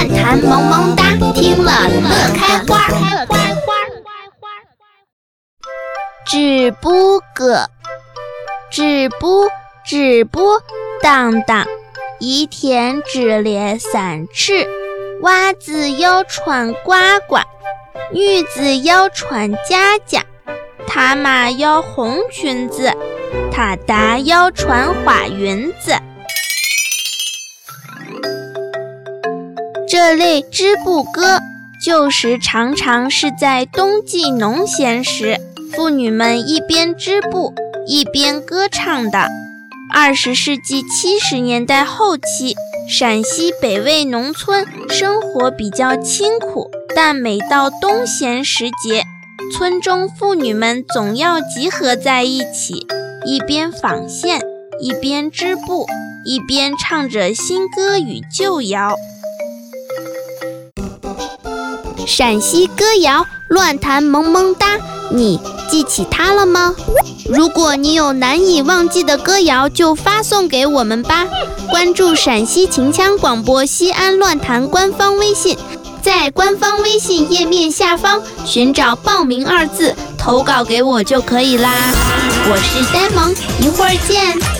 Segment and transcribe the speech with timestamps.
[0.00, 1.04] 乱弹萌萌哒，
[1.34, 2.88] 听了乐开花。
[6.24, 7.66] 织布歌，
[8.70, 9.46] 织布
[9.84, 10.40] 织布
[11.02, 11.66] 当当，
[12.18, 14.66] 一天只练三尺。
[15.20, 16.94] 袜子要穿呱
[17.28, 17.36] 呱，
[18.10, 20.24] 女子要穿夹夹，
[20.86, 22.90] 他妈要红裙子，
[23.52, 25.94] 他大要穿花纫子。
[29.90, 31.40] 这类织布歌，
[31.84, 35.36] 旧时常常是在冬季农闲时，
[35.72, 37.52] 妇女们一边织布
[37.88, 39.26] 一边歌唱的。
[39.92, 42.54] 二十世纪七十年代后期，
[42.88, 49.02] 陕西北魏农村生活比较清苦，但每到冬闲时节，
[49.52, 52.86] 村中妇女们总要集合在一起，
[53.24, 54.40] 一边纺线，
[54.80, 55.84] 一边织布，
[56.24, 58.94] 一边唱着新歌与旧谣。
[62.06, 64.66] 陕西歌谣乱弹萌萌哒，
[65.10, 66.74] 你记起它了吗？
[67.28, 71.26] 如果你有难以忘记的歌谣，就发送给我们吧。
[71.70, 75.56] 关注陕西秦腔广播西安乱弹官方微信，
[76.02, 81.70] 在官方微信页面下方寻找“报名”二字，投稿给我就可以啦。
[82.50, 84.59] 我是呆萌，一会儿见。